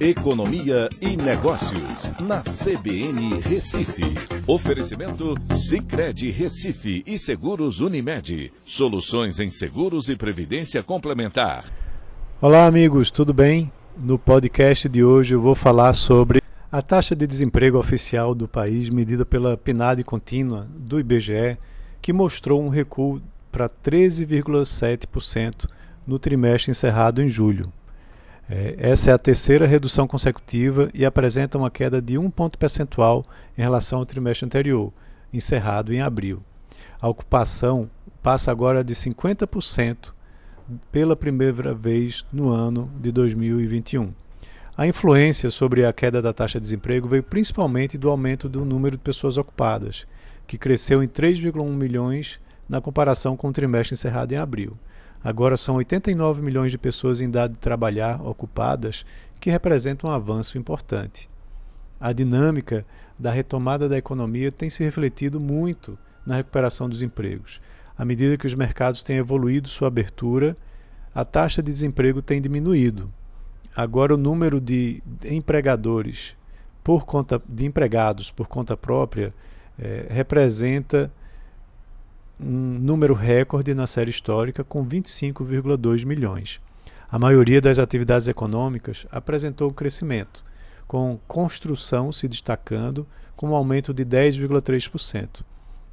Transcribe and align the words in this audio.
Economia 0.00 0.88
e 0.98 1.14
Negócios, 1.14 2.10
na 2.22 2.40
CBN 2.40 3.38
Recife. 3.40 4.02
Oferecimento 4.46 5.34
Cicred 5.52 6.30
Recife 6.30 7.02
e 7.06 7.18
Seguros 7.18 7.80
Unimed. 7.80 8.50
Soluções 8.64 9.38
em 9.38 9.50
seguros 9.50 10.08
e 10.08 10.16
previdência 10.16 10.82
complementar. 10.82 11.70
Olá, 12.40 12.64
amigos, 12.64 13.10
tudo 13.10 13.34
bem? 13.34 13.70
No 13.94 14.18
podcast 14.18 14.88
de 14.88 15.04
hoje 15.04 15.34
eu 15.34 15.40
vou 15.42 15.54
falar 15.54 15.92
sobre 15.92 16.40
a 16.72 16.80
taxa 16.80 17.14
de 17.14 17.26
desemprego 17.26 17.76
oficial 17.76 18.34
do 18.34 18.48
país 18.48 18.88
medida 18.88 19.26
pela 19.26 19.54
PNAD 19.54 20.02
contínua 20.02 20.66
do 20.78 20.98
IBGE, 20.98 21.58
que 22.00 22.14
mostrou 22.14 22.62
um 22.62 22.70
recuo 22.70 23.20
para 23.52 23.68
13,7% 23.68 25.68
no 26.06 26.18
trimestre 26.18 26.70
encerrado 26.70 27.20
em 27.20 27.28
julho. 27.28 27.70
É, 28.52 28.74
essa 28.78 29.12
é 29.12 29.14
a 29.14 29.18
terceira 29.18 29.64
redução 29.64 30.08
consecutiva 30.08 30.90
e 30.92 31.06
apresenta 31.06 31.56
uma 31.56 31.70
queda 31.70 32.02
de 32.02 32.18
um 32.18 32.28
ponto 32.28 32.58
percentual 32.58 33.24
em 33.56 33.62
relação 33.62 34.00
ao 34.00 34.06
trimestre 34.06 34.44
anterior, 34.44 34.92
encerrado 35.32 35.94
em 35.94 36.00
abril. 36.00 36.42
A 37.00 37.08
ocupação 37.08 37.88
passa 38.20 38.50
agora 38.50 38.82
de 38.82 38.92
50% 38.92 40.12
pela 40.90 41.14
primeira 41.14 41.72
vez 41.72 42.24
no 42.32 42.50
ano 42.50 42.90
de 43.00 43.12
2021. 43.12 44.12
A 44.76 44.84
influência 44.84 45.48
sobre 45.48 45.84
a 45.84 45.92
queda 45.92 46.20
da 46.20 46.32
taxa 46.32 46.58
de 46.58 46.64
desemprego 46.64 47.06
veio 47.06 47.22
principalmente 47.22 47.96
do 47.96 48.10
aumento 48.10 48.48
do 48.48 48.64
número 48.64 48.96
de 48.96 49.02
pessoas 49.02 49.38
ocupadas, 49.38 50.08
que 50.48 50.58
cresceu 50.58 51.04
em 51.04 51.08
3,1 51.08 51.68
milhões 51.68 52.40
na 52.68 52.80
comparação 52.80 53.36
com 53.36 53.48
o 53.48 53.52
trimestre 53.52 53.94
encerrado 53.94 54.32
em 54.32 54.36
abril. 54.36 54.76
Agora 55.22 55.56
são 55.56 55.76
89 55.76 56.40
milhões 56.40 56.72
de 56.72 56.78
pessoas 56.78 57.20
em 57.20 57.26
idade 57.26 57.52
de 57.54 57.58
trabalhar 57.60 58.20
ocupadas, 58.26 59.04
que 59.38 59.50
representam 59.50 60.08
um 60.08 60.12
avanço 60.12 60.56
importante. 60.56 61.28
A 62.00 62.12
dinâmica 62.12 62.84
da 63.18 63.30
retomada 63.30 63.88
da 63.88 63.98
economia 63.98 64.50
tem 64.50 64.70
se 64.70 64.82
refletido 64.82 65.38
muito 65.38 65.98
na 66.24 66.36
recuperação 66.36 66.88
dos 66.88 67.02
empregos. 67.02 67.60
À 67.96 68.04
medida 68.04 68.38
que 68.38 68.46
os 68.46 68.54
mercados 68.54 69.02
têm 69.02 69.18
evoluído 69.18 69.68
sua 69.68 69.88
abertura, 69.88 70.56
a 71.14 71.24
taxa 71.24 71.62
de 71.62 71.70
desemprego 71.70 72.22
tem 72.22 72.40
diminuído. 72.40 73.12
Agora 73.76 74.14
o 74.14 74.18
número 74.18 74.60
de 74.60 75.02
empregadores 75.24 76.34
por 76.82 77.04
conta 77.04 77.40
de 77.46 77.66
empregados 77.66 78.30
por 78.30 78.48
conta 78.48 78.76
própria 78.76 79.34
eh, 79.78 80.06
representa 80.08 81.12
um 82.42 82.78
número 82.78 83.14
recorde 83.14 83.74
na 83.74 83.86
série 83.86 84.10
histórica, 84.10 84.64
com 84.64 84.84
25,2 84.84 86.04
milhões. 86.04 86.60
A 87.10 87.18
maioria 87.18 87.60
das 87.60 87.78
atividades 87.78 88.28
econômicas 88.28 89.06
apresentou 89.10 89.72
crescimento, 89.72 90.42
com 90.86 91.18
construção 91.28 92.12
se 92.12 92.26
destacando 92.26 93.06
com 93.36 93.50
um 93.50 93.54
aumento 93.54 93.92
de 93.92 94.04
10,3%. 94.04 95.42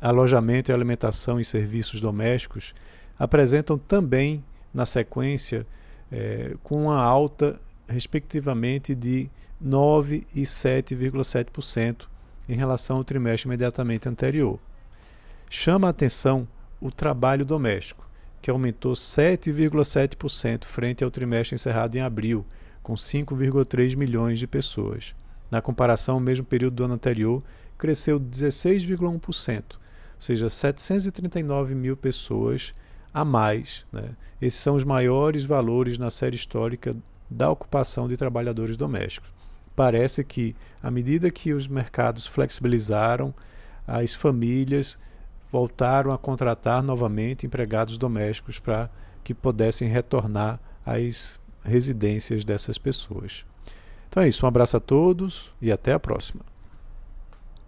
Alojamento 0.00 0.70
e 0.70 0.74
alimentação 0.74 1.38
e 1.38 1.44
serviços 1.44 2.00
domésticos 2.00 2.74
apresentam 3.18 3.76
também, 3.76 4.42
na 4.72 4.86
sequência, 4.86 5.66
eh, 6.10 6.56
com 6.62 6.84
uma 6.84 7.02
alta, 7.02 7.60
respectivamente, 7.86 8.94
de 8.94 9.28
9% 9.62 10.24
e 10.34 10.42
7,7% 10.42 12.08
em 12.48 12.54
relação 12.54 12.96
ao 12.96 13.04
trimestre 13.04 13.46
imediatamente 13.46 14.08
anterior. 14.08 14.58
Chama 15.52 15.88
a 15.88 15.90
atenção 15.90 16.46
o 16.80 16.92
trabalho 16.92 17.44
doméstico, 17.44 18.08
que 18.40 18.48
aumentou 18.48 18.92
7,7% 18.92 20.64
frente 20.64 21.02
ao 21.02 21.10
trimestre 21.10 21.56
encerrado 21.56 21.96
em 21.96 22.00
abril, 22.00 22.46
com 22.84 22.94
5,3 22.94 23.96
milhões 23.96 24.38
de 24.38 24.46
pessoas. 24.46 25.12
Na 25.50 25.60
comparação 25.60 26.14
ao 26.14 26.20
mesmo 26.20 26.46
período 26.46 26.76
do 26.76 26.84
ano 26.84 26.94
anterior, 26.94 27.42
cresceu 27.76 28.20
16,1%, 28.20 29.64
ou 29.72 29.78
seja, 30.20 30.48
739 30.48 31.74
mil 31.74 31.96
pessoas 31.96 32.72
a 33.12 33.24
mais. 33.24 33.84
Né? 33.92 34.10
Esses 34.40 34.60
são 34.60 34.76
os 34.76 34.84
maiores 34.84 35.42
valores 35.42 35.98
na 35.98 36.10
série 36.10 36.36
histórica 36.36 36.94
da 37.28 37.50
ocupação 37.50 38.06
de 38.06 38.16
trabalhadores 38.16 38.76
domésticos. 38.76 39.32
Parece 39.74 40.22
que, 40.22 40.54
à 40.80 40.92
medida 40.92 41.28
que 41.28 41.52
os 41.52 41.66
mercados 41.66 42.24
flexibilizaram, 42.24 43.34
as 43.84 44.14
famílias 44.14 44.96
voltaram 45.50 46.12
a 46.12 46.18
contratar 46.18 46.82
novamente 46.82 47.46
empregados 47.46 47.98
domésticos 47.98 48.58
para 48.58 48.90
que 49.22 49.34
pudessem 49.34 49.88
retornar 49.88 50.60
às 50.84 51.40
residências 51.62 52.44
dessas 52.44 52.78
pessoas. 52.78 53.44
Então 54.08 54.22
é 54.22 54.28
isso, 54.28 54.44
um 54.44 54.48
abraço 54.48 54.76
a 54.76 54.80
todos 54.80 55.52
e 55.60 55.70
até 55.70 55.92
a 55.92 56.00
próxima. 56.00 56.42